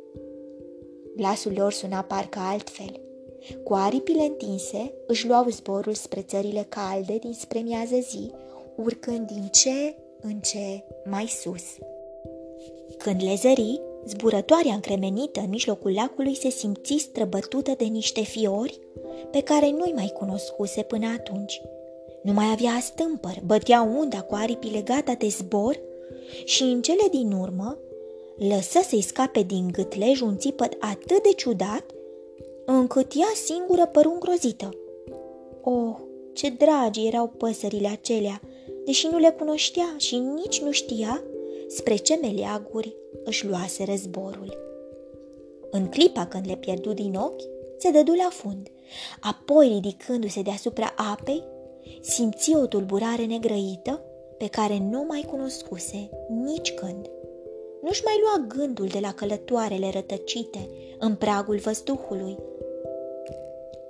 Glasul 1.15 1.53
lor 1.55 1.71
suna 1.71 2.01
parcă 2.01 2.39
altfel. 2.39 3.06
Cu 3.63 3.73
aripile 3.73 4.23
întinse, 4.23 4.93
își 5.07 5.27
luau 5.27 5.47
zborul 5.49 5.93
spre 5.93 6.21
țările 6.21 6.65
calde 6.69 7.17
dinspre 7.17 7.59
miază 7.59 7.95
zi, 8.09 8.31
urcând 8.75 9.31
din 9.31 9.49
ce 9.51 9.95
în 10.21 10.39
ce 10.39 10.83
mai 11.09 11.25
sus. 11.25 11.63
Când 12.97 13.23
le 13.23 13.35
zări, 13.35 13.81
zburătoarea 14.05 14.73
încremenită 14.73 15.39
în 15.39 15.49
mijlocul 15.49 15.93
lacului 15.93 16.35
se 16.35 16.49
simți 16.49 16.97
străbătută 16.97 17.73
de 17.77 17.83
niște 17.83 18.21
fiori 18.21 18.79
pe 19.31 19.41
care 19.41 19.69
nu-i 19.69 19.93
mai 19.95 20.11
cunoscuse 20.17 20.81
până 20.81 21.07
atunci. 21.17 21.61
Nu 22.21 22.33
mai 22.33 22.51
avea 22.51 22.79
stâmpăr, 22.81 23.41
bătea 23.45 23.81
unda 23.81 24.21
cu 24.21 24.35
aripile 24.35 24.81
gata 24.81 25.13
de 25.13 25.27
zbor 25.27 25.79
și 26.43 26.63
în 26.63 26.81
cele 26.81 27.07
din 27.11 27.31
urmă 27.31 27.77
lăsă 28.37 28.79
să-i 28.87 29.01
scape 29.01 29.41
din 29.41 29.71
gâtlej 29.71 30.21
un 30.21 30.37
țipăt 30.37 30.73
atât 30.79 31.23
de 31.23 31.33
ciudat, 31.35 31.83
încât 32.69 33.11
ea 33.15 33.31
singură 33.45 33.85
păru 33.85 34.11
îngrozită. 34.11 34.69
Oh, 35.61 35.95
ce 36.33 36.49
dragi 36.49 37.07
erau 37.07 37.27
păsările 37.27 37.87
acelea, 37.87 38.41
deși 38.85 39.07
nu 39.11 39.17
le 39.17 39.35
cunoștea 39.37 39.95
și 39.97 40.17
nici 40.17 40.61
nu 40.61 40.71
știa 40.71 41.23
spre 41.67 41.95
ce 41.95 42.19
meleaguri 42.21 42.95
își 43.23 43.47
luase 43.47 43.83
războrul. 43.83 44.57
În 45.71 45.87
clipa 45.87 46.25
când 46.25 46.47
le 46.47 46.55
pierdu 46.55 46.93
din 46.93 47.15
ochi, 47.15 47.41
se 47.77 47.91
dădu 47.91 48.13
la 48.13 48.29
fund. 48.31 48.67
Apoi, 49.21 49.67
ridicându-se 49.67 50.41
deasupra 50.41 50.93
apei, 51.11 51.43
simți 52.01 52.55
o 52.55 52.65
tulburare 52.65 53.25
negrăită 53.25 54.01
pe 54.37 54.47
care 54.47 54.77
nu 54.89 55.05
mai 55.07 55.25
cunoscuse 55.29 56.09
nici 56.43 56.73
când. 56.73 57.09
Nu-și 57.81 58.03
mai 58.03 58.15
lua 58.21 58.45
gândul 58.47 58.87
de 58.87 58.99
la 58.99 59.13
călătoarele 59.13 59.89
rătăcite 59.93 60.69
în 60.99 61.15
pragul 61.15 61.57
văzduhului. 61.57 62.37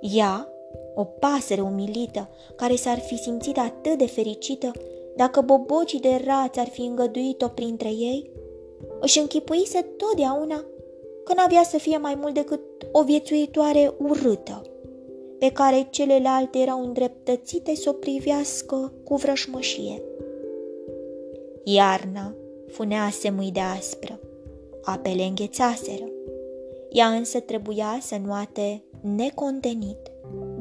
Ea, 0.00 0.52
o 0.94 1.04
pasăre 1.04 1.60
umilită, 1.60 2.28
care 2.56 2.74
s-ar 2.74 2.98
fi 2.98 3.16
simțit 3.16 3.58
atât 3.58 3.98
de 3.98 4.06
fericită 4.06 4.70
dacă 5.16 5.40
bobocii 5.40 6.00
de 6.00 6.22
rați 6.24 6.58
ar 6.58 6.68
fi 6.68 6.80
îngăduit-o 6.80 7.48
printre 7.48 7.88
ei, 7.88 8.30
își 9.00 9.18
închipuise 9.18 9.86
totdeauna 9.96 10.64
că 11.24 11.34
n-avea 11.34 11.62
să 11.62 11.78
fie 11.78 11.96
mai 11.96 12.14
mult 12.20 12.34
decât 12.34 12.60
o 12.92 13.02
viețuitoare 13.02 13.94
urâtă, 13.98 14.62
pe 15.38 15.52
care 15.52 15.86
celelalte 15.90 16.58
erau 16.58 16.84
îndreptățite 16.84 17.74
să 17.74 17.88
o 17.88 17.92
privească 17.92 18.92
cu 19.04 19.14
vrășmășie. 19.14 20.02
Iarna 21.64 22.34
funea 22.68 23.08
semui 23.10 23.50
de 23.50 23.60
aspră, 23.60 24.20
apele 24.82 25.22
înghețaseră. 25.22 26.04
Ea 26.90 27.06
însă 27.06 27.40
trebuia 27.40 27.98
să 28.00 28.16
nuate 28.24 28.82
necontenit, 29.00 30.10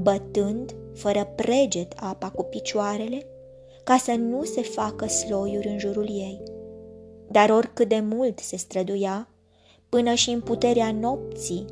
bătând 0.01 0.75
fără 0.93 1.33
preget 1.35 1.93
apa 1.95 2.29
cu 2.29 2.43
picioarele, 2.43 3.25
ca 3.83 3.97
să 3.97 4.11
nu 4.11 4.43
se 4.43 4.61
facă 4.61 5.07
sloiuri 5.07 5.67
în 5.67 5.79
jurul 5.79 6.07
ei. 6.09 6.41
Dar 7.31 7.49
oricât 7.49 7.87
de 7.87 7.99
mult 7.99 8.39
se 8.39 8.57
străduia, 8.57 9.29
până 9.89 10.13
și 10.13 10.29
în 10.29 10.41
puterea 10.41 10.91
nopții, 10.91 11.65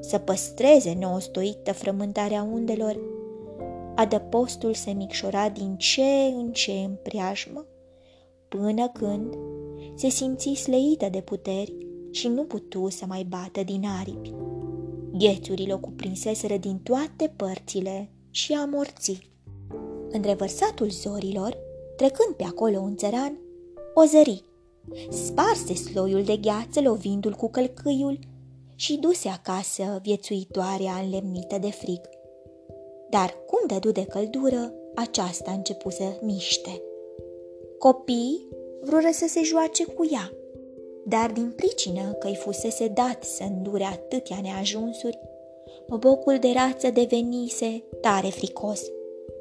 să 0.00 0.18
păstreze 0.18 0.92
neostoită 0.92 1.72
frământarea 1.72 2.42
undelor, 2.42 3.00
adăpostul 3.94 4.74
se 4.74 4.90
micșora 4.90 5.48
din 5.48 5.76
ce 5.76 6.10
în 6.36 6.52
ce 6.52 6.72
în 6.72 6.96
preajmă, 7.02 7.66
până 8.48 8.88
când 8.88 9.34
se 9.94 10.08
simți 10.08 10.54
sleită 10.54 11.08
de 11.10 11.20
puteri 11.20 11.74
și 12.10 12.28
nu 12.28 12.44
putu 12.44 12.88
să 12.88 13.04
mai 13.08 13.26
bată 13.28 13.62
din 13.62 13.82
aripi. 14.00 14.34
Ghețurile 15.18 15.72
o 15.72 15.78
cuprinseseră 15.78 16.56
din 16.56 16.78
toate 16.78 17.32
părțile 17.36 18.10
și 18.30 18.52
amorți. 18.52 19.30
În 20.10 20.22
revărsatul 20.22 20.90
zorilor, 20.90 21.56
trecând 21.96 22.34
pe 22.36 22.44
acolo 22.44 22.78
un 22.78 22.96
țăran, 22.96 23.38
o 23.94 24.04
zări. 24.04 24.44
Sparse 25.10 25.74
sloiul 25.74 26.22
de 26.22 26.36
gheață 26.36 26.80
lovindu-l 26.80 27.34
cu 27.34 27.50
călcâiul 27.50 28.18
și 28.74 28.96
duse 28.96 29.28
acasă 29.28 29.98
viețuitoarea 30.02 30.94
înlemnită 31.04 31.58
de 31.58 31.70
frig. 31.70 32.00
Dar 33.10 33.34
cum 33.46 33.66
dădu 33.66 33.90
de 33.90 34.04
căldură, 34.04 34.72
aceasta 34.94 35.50
a 35.50 35.54
început 35.54 35.92
să 35.92 36.18
miște. 36.22 36.82
Copiii 37.78 38.48
vrură 38.80 39.08
să 39.12 39.26
se 39.28 39.42
joace 39.42 39.84
cu 39.84 40.08
ea, 40.10 40.32
dar 41.08 41.30
din 41.30 41.52
pricină 41.56 42.16
că 42.18 42.26
îi 42.26 42.36
fusese 42.36 42.88
dat 42.88 43.22
să 43.24 43.42
îndure 43.42 43.84
atâtea 43.84 44.38
neajunsuri, 44.42 45.18
bobocul 45.88 46.38
de 46.38 46.48
rață 46.54 46.90
devenise 46.90 47.82
tare 48.00 48.28
fricos. 48.28 48.82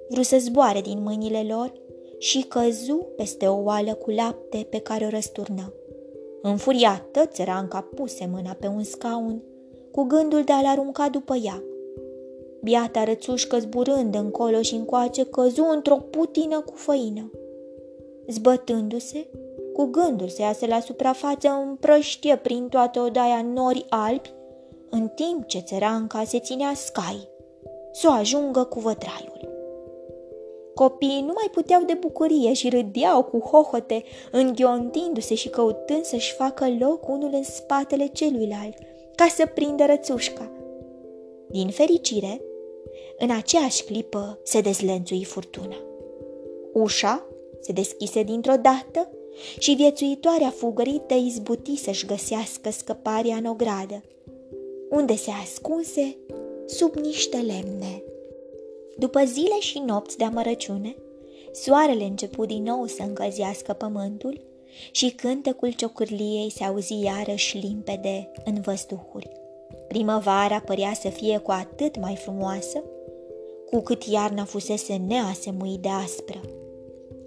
Vru 0.10 0.22
să 0.22 0.38
zboare 0.38 0.82
din 0.82 1.04
mâinile 1.04 1.46
lor 1.48 1.74
și 2.18 2.42
căzu 2.42 3.08
peste 3.16 3.48
o 3.48 3.64
oală 3.64 3.94
cu 3.94 4.10
lapte 4.10 4.68
pe 4.70 4.80
care 4.80 5.06
o 5.06 5.10
răsturnă. 5.10 5.74
Înfuriată, 6.42 7.26
țăranca 7.26 7.82
puse 7.96 8.30
mâna 8.32 8.56
pe 8.60 8.68
un 8.68 8.84
scaun, 8.84 9.44
cu 9.92 10.04
gândul 10.04 10.44
de 10.44 10.52
a-l 10.52 10.66
arunca 10.66 11.10
după 11.10 11.36
ea. 11.36 11.64
Biata 12.64 13.04
rățușcă 13.04 13.60
zburând 13.60 14.16
încolo 14.16 14.62
și 14.62 14.76
încoace 14.76 15.26
căzu 15.26 15.64
într-o 15.74 15.96
putină 15.96 16.60
cu 16.60 16.74
făină. 16.76 17.32
Zbătându-se, 18.28 19.28
cu 19.78 19.86
gândul 19.86 20.28
să 20.28 20.42
iasă 20.42 20.66
la 20.66 20.80
suprafață, 20.80 21.48
împrăștie 21.48 22.36
prin 22.36 22.68
toată 22.68 23.00
odaia 23.00 23.42
nori 23.42 23.86
albi, 23.90 24.34
în 24.90 25.08
timp 25.08 25.46
ce 25.46 25.60
țăranca 25.60 26.24
se 26.24 26.40
ținea 26.40 26.74
scai, 26.76 27.28
să 27.92 28.08
o 28.10 28.12
ajungă 28.12 28.64
cu 28.64 28.80
vătraiul. 28.80 29.50
Copiii 30.74 31.22
nu 31.22 31.32
mai 31.36 31.48
puteau 31.52 31.84
de 31.84 31.94
bucurie 31.94 32.54
și 32.54 32.70
râdeau 32.70 33.24
cu 33.24 33.40
hohote, 33.40 34.04
înghiontindu-se 34.32 35.36
și 35.36 35.50
căutând 35.50 36.04
să-și 36.04 36.34
facă 36.34 36.68
loc 36.80 37.08
unul 37.08 37.30
în 37.34 37.44
spatele 37.44 38.08
celuilalt, 38.08 38.78
ca 39.16 39.26
să 39.28 39.46
prindă 39.54 39.86
rățușca. 39.86 40.52
Din 41.50 41.70
fericire, 41.70 42.42
în 43.18 43.30
aceeași 43.32 43.84
clipă 43.84 44.40
se 44.44 44.62
dezlănțui 44.62 45.24
furtuna. 45.24 45.76
Ușa 46.74 47.26
se 47.60 47.72
deschise 47.72 48.24
dintr-o 48.24 48.56
dată 48.62 49.12
și 49.60 49.74
viețuitoarea 49.74 50.50
fugărită 50.50 51.14
izbuti 51.14 51.76
să-și 51.76 52.06
găsească 52.06 52.72
scăparea 52.72 53.36
în 53.36 53.46
ogradă, 53.46 54.04
unde 54.90 55.16
se 55.16 55.32
ascunse 55.44 56.18
sub 56.66 56.96
niște 56.96 57.38
lemne. 57.38 58.04
După 58.98 59.24
zile 59.26 59.60
și 59.60 59.80
nopți 59.80 60.18
de 60.18 60.24
amărăciune, 60.24 60.96
soarele 61.52 62.04
început 62.04 62.48
din 62.48 62.64
nou 62.64 62.86
să 62.86 63.02
încălzească 63.02 63.74
pământul 63.74 64.42
și 64.92 65.10
cântecul 65.10 65.72
ciocârliei 65.72 66.52
se 66.52 66.64
auzi 66.64 67.02
iarăși 67.04 67.58
limpede 67.58 68.32
în 68.46 68.62
văzduhuri. 68.62 69.30
Primăvara 69.88 70.60
părea 70.60 70.94
să 70.94 71.10
fie 71.10 71.38
cu 71.38 71.52
atât 71.52 72.00
mai 72.00 72.16
frumoasă, 72.16 72.84
cu 73.70 73.80
cât 73.80 74.04
iarna 74.04 74.44
fusese 74.44 74.96
neasemuit 75.08 75.80
de 75.80 75.90
aspră. 75.90 76.42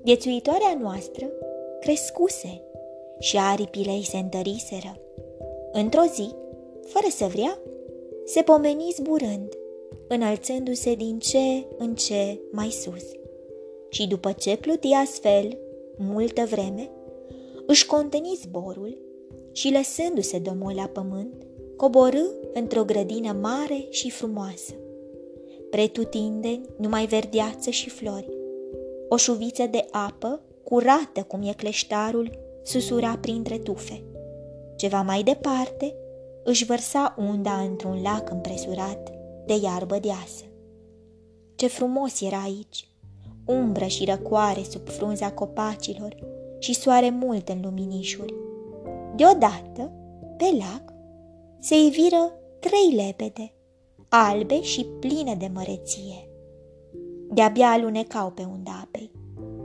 Viețuitoarea 0.02 0.78
noastră 0.80 1.26
crescuse 1.80 2.62
și 3.18 3.36
aripile 3.38 3.90
ei 3.90 4.04
se 4.04 4.16
întăriseră. 4.16 5.00
Într-o 5.72 6.02
zi, 6.14 6.34
fără 6.84 7.06
să 7.10 7.24
vrea, 7.24 7.58
se 8.24 8.42
pomeni 8.42 8.94
zburând, 8.94 9.52
înălțându-se 10.08 10.94
din 10.94 11.18
ce 11.18 11.66
în 11.78 11.94
ce 11.94 12.40
mai 12.50 12.70
sus. 12.70 13.04
Și 13.90 14.06
după 14.06 14.32
ce 14.32 14.56
pluti 14.56 14.92
astfel 14.92 15.58
multă 15.96 16.46
vreme, 16.50 16.90
își 17.66 17.86
conteni 17.86 18.38
zborul 18.42 18.98
și 19.52 19.72
lăsându-se 19.72 20.38
domol 20.38 20.72
la 20.74 20.86
pământ, 20.86 21.46
coborâ 21.76 22.24
într-o 22.52 22.84
grădină 22.84 23.36
mare 23.40 23.86
și 23.90 24.10
frumoasă. 24.10 24.74
Pretutindeni 25.70 26.66
numai 26.76 27.06
verdeață 27.06 27.70
și 27.70 27.88
flori. 27.88 28.28
O 29.08 29.16
șuviță 29.16 29.66
de 29.66 29.86
apă, 29.90 30.42
curată 30.70 31.22
cum 31.22 31.42
e 31.42 31.52
cleștarul, 31.52 32.38
susura 32.62 33.18
printre 33.20 33.58
tufe. 33.58 34.02
Ceva 34.76 35.02
mai 35.02 35.22
departe, 35.22 35.94
își 36.44 36.64
vărsa 36.64 37.14
unda 37.18 37.52
într-un 37.52 38.02
lac 38.02 38.30
împresurat 38.30 39.10
de 39.46 39.54
iarbă 39.62 39.98
deasă. 39.98 40.44
Ce 41.54 41.66
frumos 41.66 42.20
era 42.20 42.42
aici! 42.42 42.88
Umbră 43.46 43.84
și 43.84 44.04
răcoare 44.04 44.62
sub 44.62 44.88
frunza 44.88 45.32
copacilor 45.32 46.16
și 46.58 46.74
soare 46.74 47.10
mult 47.10 47.48
în 47.48 47.60
luminișuri. 47.62 48.34
Deodată, 49.16 49.92
pe 50.36 50.56
lac, 50.58 50.92
se 51.58 51.74
iviră 51.86 52.32
trei 52.60 53.04
lepede, 53.04 53.52
albe 54.08 54.62
și 54.62 54.86
pline 55.00 55.34
de 55.34 55.50
măreție. 55.54 56.28
De-abia 57.30 57.68
alunecau 57.68 58.30
pe 58.30 58.42
unda 58.42 58.80
apei. 58.82 59.19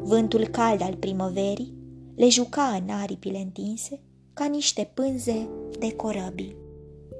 Vântul 0.07 0.47
cald 0.47 0.81
al 0.81 0.95
primăverii 0.95 1.73
le 2.15 2.29
juca 2.29 2.81
în 2.81 2.89
aripile 2.89 3.37
întinse 3.37 4.01
ca 4.33 4.45
niște 4.45 4.91
pânze 4.93 5.49
de 5.79 5.95
corăbii. 5.95 6.55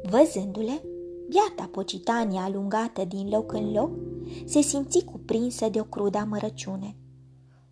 Văzându-le, 0.10 0.84
biata 1.28 1.70
Pocitania 1.72 2.42
alungată 2.42 3.06
din 3.06 3.30
loc 3.30 3.54
în 3.54 3.72
loc 3.72 3.92
se 4.46 4.62
simți 4.62 5.04
cuprinsă 5.04 5.70
de 5.70 5.80
o 5.80 5.84
crudă 5.84 6.18
amărăciune. 6.18 6.96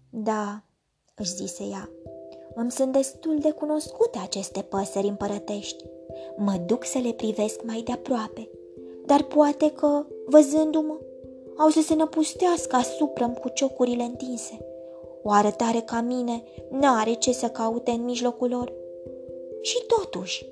Da, 0.10 0.64
își 1.16 1.36
zise 1.36 1.64
ea, 1.64 1.90
îmi 2.56 2.72
sunt 2.72 2.92
destul 2.92 3.38
de 3.40 3.52
cunoscute 3.52 4.18
aceste 4.18 4.62
păsări 4.62 5.08
împărătești. 5.08 5.84
Mă 6.38 6.64
duc 6.66 6.86
să 6.86 6.98
le 6.98 7.12
privesc 7.12 7.66
mai 7.66 7.82
de 7.86 7.92
aproape, 7.92 8.50
dar 9.06 9.24
poate 9.24 9.72
că, 9.72 10.06
văzându-mă, 10.26 10.98
au 11.58 11.70
să 11.70 11.82
se 11.82 11.96
năpustească 11.96 12.76
asupra 12.76 13.30
cu 13.30 13.50
ciocurile 13.50 14.04
întinse. 14.04 14.73
O 15.24 15.32
arătare 15.32 15.80
ca 15.80 16.02
mine 16.02 16.44
n-are 16.70 17.14
ce 17.14 17.32
să 17.32 17.48
caute 17.48 17.92
în 17.92 18.04
mijlocul 18.04 18.50
lor. 18.50 18.74
Și 19.62 19.84
totuși, 19.88 20.46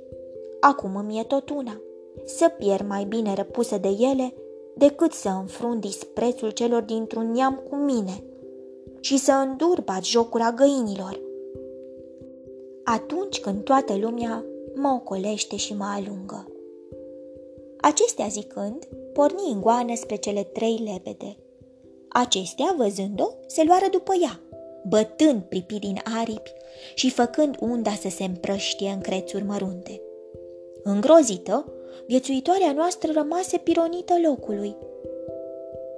acum 0.60 0.96
îmi 0.96 1.20
e 1.20 1.24
tot 1.24 1.50
una, 1.50 1.82
să 2.26 2.48
pierd 2.58 2.88
mai 2.88 3.04
bine 3.04 3.34
răpusă 3.34 3.78
de 3.78 3.88
ele 3.88 4.34
decât 4.76 5.12
să 5.12 5.30
înfrunt 5.30 5.82
disprețul 5.82 6.50
celor 6.50 6.82
dintr-un 6.82 7.32
neam 7.32 7.64
cu 7.70 7.76
mine 7.76 8.24
și 9.00 9.18
să 9.18 9.32
îndur 9.32 9.82
bat 9.82 10.04
jocura 10.04 10.52
găinilor. 10.52 11.20
Atunci 12.84 13.40
când 13.40 13.64
toată 13.64 13.98
lumea 13.98 14.46
mă 14.76 15.00
ocolește 15.02 15.56
și 15.56 15.74
mă 15.74 15.86
alungă. 15.96 16.52
Acestea 17.82 18.28
zicând, 18.28 18.88
porni 19.14 19.52
în 19.54 19.62
goană 19.62 19.96
spre 19.96 20.16
cele 20.16 20.44
trei 20.44 20.92
lebede. 20.94 21.38
Acestea, 22.10 22.76
văzând-o, 22.78 23.28
se 23.48 23.64
luară 23.64 23.86
după 23.92 24.14
ea, 24.22 24.40
bătând 24.88 25.42
pripi 25.42 25.80
din 25.80 26.02
aripi 26.18 26.54
și 26.94 27.10
făcând 27.10 27.58
unda 27.60 27.92
să 27.92 28.10
se 28.10 28.24
împrăștie 28.24 28.90
în 28.90 29.02
crețuri 29.02 29.44
mărunte. 29.44 30.02
Îngrozită, 30.84 31.74
viețuitoarea 32.08 32.72
noastră 32.72 33.12
rămase 33.14 33.58
pironită 33.58 34.14
locului. 34.24 34.76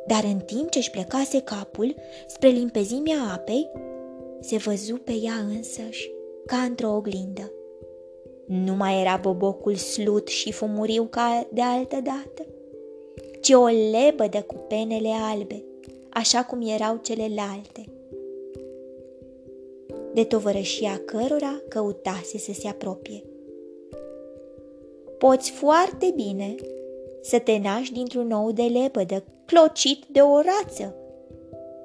Dar 0.07 0.23
în 0.23 0.39
timp 0.39 0.69
ce 0.69 0.77
își 0.77 0.91
plecase 0.91 1.41
capul 1.41 1.95
spre 2.27 2.47
limpezimea 2.47 3.17
apei, 3.33 3.69
se 4.39 4.57
văzu 4.57 4.95
pe 4.95 5.11
ea 5.23 5.33
însăși 5.55 6.11
ca 6.45 6.57
într-o 6.57 6.95
oglindă. 6.95 7.51
Nu 8.45 8.73
mai 8.73 9.01
era 9.01 9.19
bobocul 9.21 9.75
slut 9.75 10.27
și 10.27 10.51
fumuriu 10.51 11.03
ca 11.03 11.47
de 11.51 11.61
altă 11.61 11.95
dată, 12.03 12.45
ci 13.41 13.51
o 13.51 13.65
lebădă 13.65 14.41
cu 14.41 14.55
penele 14.55 15.09
albe, 15.31 15.63
așa 16.09 16.43
cum 16.43 16.61
erau 16.61 16.99
celelalte. 17.03 17.85
De 20.13 20.23
tovărășia 20.23 21.01
cărora 21.05 21.61
căutase 21.69 22.37
să 22.37 22.53
se 22.53 22.67
apropie. 22.67 23.23
Poți 25.17 25.51
foarte 25.51 26.13
bine 26.15 26.55
să 27.21 27.39
te 27.39 27.57
naști 27.57 27.93
dintr-un 27.93 28.27
nou 28.27 28.51
de 28.51 28.63
lepădă, 28.63 29.23
clocit 29.45 30.05
de 30.11 30.19
o 30.19 30.41
rață, 30.41 30.95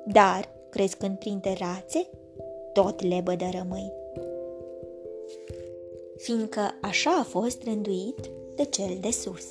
dar, 0.06 0.48
crescând 0.70 1.18
printre 1.18 1.56
rațe, 1.58 2.08
tot 2.72 3.02
lebădă 3.02 3.48
rămâi 3.52 3.92
fiindcă 6.18 6.60
așa 6.80 7.10
a 7.10 7.22
fost 7.22 7.62
rânduit 7.62 8.30
de 8.54 8.64
cel 8.64 8.96
de 9.00 9.10
sus. 9.10 9.46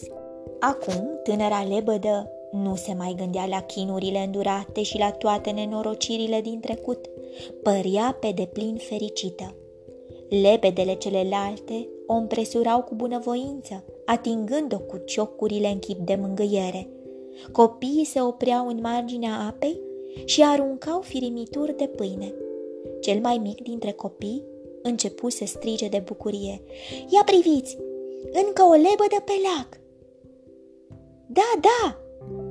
Acum, 0.60 1.20
tânăra 1.24 1.64
lebădă 1.64 2.32
nu 2.52 2.76
se 2.76 2.94
mai 2.94 3.14
gândea 3.18 3.46
la 3.46 3.62
chinurile 3.62 4.20
îndurate 4.20 4.82
și 4.82 4.98
la 4.98 5.12
toate 5.12 5.50
nenorocirile 5.50 6.42
din 6.42 6.60
trecut. 6.60 7.10
Părea 7.64 8.18
pe 8.20 8.32
deplin 8.36 8.76
fericită. 8.76 9.56
Lebedele 10.30 10.96
celelalte 10.96 11.90
o 12.08 12.14
împresurau 12.14 12.82
cu 12.82 12.96
bunăvoință, 12.96 13.84
atingând-o 14.06 14.80
cu 14.80 14.98
ciocurile 14.98 15.68
în 15.68 15.80
chip 15.80 15.98
de 16.00 16.16
mângâiere. 16.16 16.90
Copiii 17.52 18.06
se 18.06 18.22
opreau 18.22 18.68
în 18.68 18.80
marginea 18.82 19.46
apei 19.48 19.80
și 20.26 20.44
aruncau 20.44 21.02
firimituri 21.02 21.78
de 21.78 21.88
pâine. 21.88 22.34
Cel 23.00 23.20
mai 23.20 23.38
mic 23.38 23.62
dintre 23.62 23.92
copii 23.92 24.44
începu 24.82 25.30
să 25.30 25.46
strige 25.46 25.88
de 25.88 26.02
bucurie. 26.06 26.62
Ia 27.10 27.24
priviți! 27.26 27.78
Încă 28.46 28.64
o 28.64 28.74
lebădă 28.74 29.22
pe 29.26 29.34
lac! 29.44 29.80
Da, 31.28 31.60
da! 31.62 32.00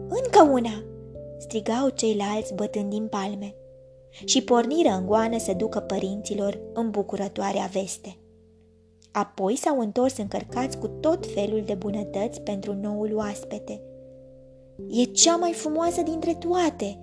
Încă 0.09 0.51
una! 0.53 0.85
strigau 1.39 1.89
ceilalți 1.89 2.55
bătând 2.55 2.91
din 2.91 3.07
palme 3.07 3.55
și 4.25 4.43
porniră 4.43 4.89
în 4.89 5.07
goană 5.07 5.39
să 5.39 5.53
ducă 5.53 5.81
părinților 5.81 6.61
în 6.73 6.91
bucurătoarea 6.91 7.69
veste. 7.73 8.19
Apoi 9.13 9.57
s-au 9.57 9.81
întors 9.81 10.17
încărcați 10.17 10.79
cu 10.79 10.89
tot 10.89 11.27
felul 11.27 11.63
de 11.67 11.75
bunătăți 11.75 12.41
pentru 12.41 12.75
noul 12.75 13.15
oaspete. 13.15 13.83
E 14.89 15.05
cea 15.05 15.37
mai 15.37 15.53
frumoasă 15.53 16.03
dintre 16.03 16.35
toate, 16.35 17.01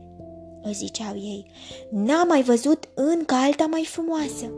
îi 0.62 0.74
ziceau 0.74 1.16
ei. 1.16 1.52
N-am 1.90 2.28
mai 2.28 2.42
văzut 2.42 2.90
încă 2.94 3.36
alta 3.36 3.66
mai 3.66 3.86
frumoasă. 3.86 4.54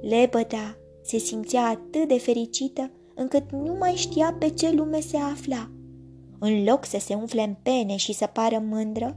Lepăda 0.00 0.76
se 1.02 1.18
simțea 1.18 1.66
atât 1.66 2.08
de 2.08 2.18
fericită 2.18 2.90
încât 3.14 3.52
nu 3.52 3.76
mai 3.78 3.92
știa 3.94 4.36
pe 4.38 4.50
ce 4.50 4.72
lume 4.72 5.00
se 5.00 5.16
afla. 5.16 5.70
În 6.38 6.64
loc 6.64 6.84
să 6.84 6.98
se 7.00 7.14
umfle 7.14 7.42
în 7.42 7.54
pene 7.62 7.96
și 7.96 8.12
să 8.12 8.26
pară 8.26 8.62
mândră, 8.68 9.16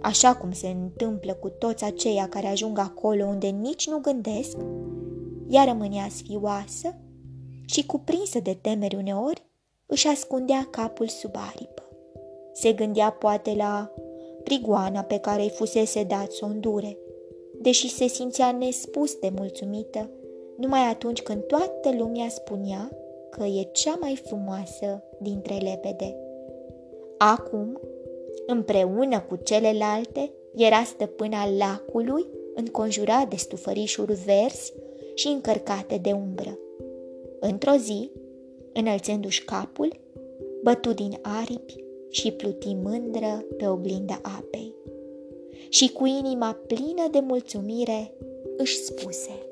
așa 0.00 0.36
cum 0.36 0.52
se 0.52 0.68
întâmplă 0.68 1.34
cu 1.34 1.48
toți 1.48 1.84
aceia 1.84 2.28
care 2.28 2.46
ajung 2.46 2.78
acolo 2.78 3.24
unde 3.24 3.46
nici 3.46 3.88
nu 3.88 3.98
gândesc, 3.98 4.56
ea 5.48 5.64
rămânea 5.64 6.08
sfioasă 6.10 6.94
și, 7.66 7.86
cuprinsă 7.86 8.40
de 8.40 8.58
temeri 8.60 8.96
uneori, 8.96 9.44
își 9.86 10.06
ascundea 10.06 10.68
capul 10.70 11.08
sub 11.08 11.34
aripă. 11.34 11.82
Se 12.52 12.72
gândea 12.72 13.10
poate 13.10 13.54
la 13.56 13.90
prigoana 14.42 15.02
pe 15.02 15.18
care 15.18 15.42
îi 15.42 15.50
fusese 15.50 16.02
dat 16.02 16.32
să 16.32 16.44
o 16.44 16.48
îndure, 16.48 16.98
deși 17.60 17.88
se 17.88 18.06
simțea 18.06 18.52
nespus 18.52 19.14
de 19.14 19.32
mulțumită 19.36 20.10
numai 20.56 20.80
atunci 20.80 21.22
când 21.22 21.42
toată 21.42 21.94
lumea 21.98 22.28
spunea 22.28 22.90
că 23.30 23.44
e 23.44 23.62
cea 23.72 23.96
mai 24.00 24.16
frumoasă 24.24 25.02
dintre 25.20 25.54
lepede. 25.54 26.16
Acum, 27.18 27.80
împreună 28.46 29.20
cu 29.20 29.36
celelalte, 29.36 30.32
era 30.54 30.82
stăpâna 30.84 31.50
lacului, 31.56 32.26
înconjurat 32.54 33.28
de 33.28 33.36
stufărișuri 33.36 34.14
verzi 34.24 34.72
și 35.14 35.26
încărcate 35.26 35.98
de 36.02 36.12
umbră. 36.12 36.58
Într-o 37.40 37.76
zi, 37.76 38.10
înălțându-și 38.72 39.44
capul, 39.44 40.00
bătu 40.62 40.92
din 40.92 41.18
aripi 41.22 41.84
și 42.10 42.32
pluti 42.32 42.76
mândră 42.82 43.44
pe 43.56 43.66
oglinda 43.66 44.20
apei. 44.22 44.74
Și 45.68 45.92
cu 45.92 46.06
inima 46.06 46.60
plină 46.66 47.08
de 47.10 47.20
mulțumire 47.20 48.12
își 48.56 48.76
spuse 48.76 49.46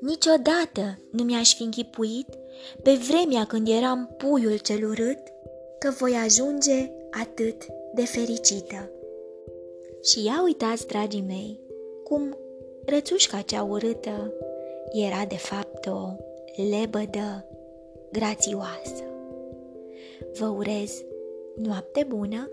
Niciodată 0.00 0.98
nu 1.10 1.22
mi-aș 1.22 1.54
fi 1.54 1.62
închipuit, 1.62 2.28
pe 2.82 2.92
vremea 2.92 3.44
când 3.44 3.68
eram 3.68 4.14
puiul 4.18 4.56
cel 4.56 4.84
urât, 4.84 5.18
că 5.78 5.90
voi 5.98 6.12
ajunge 6.24 6.90
atât 7.10 7.66
de 7.94 8.04
fericită. 8.04 8.90
Și 10.02 10.24
ia 10.24 10.42
uitați, 10.44 10.86
dragii 10.86 11.24
mei, 11.26 11.60
cum 12.04 12.36
rățușca 12.84 13.40
cea 13.40 13.62
urâtă 13.62 14.32
era 14.92 15.24
de 15.28 15.36
fapt 15.36 15.86
o 15.86 16.08
lebădă 16.70 17.46
grațioasă. 18.12 19.04
Vă 20.38 20.46
urez 20.46 21.02
noapte 21.56 22.04
bună, 22.08 22.50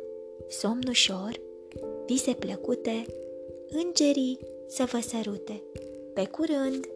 somn 0.48 0.88
ușor, 0.88 1.42
vise 2.06 2.34
plăcute, 2.34 3.06
îngerii 3.70 4.40
să 4.68 4.84
vă 4.92 5.00
sărute. 5.00 5.64
Pe 6.14 6.26
curând! 6.26 6.88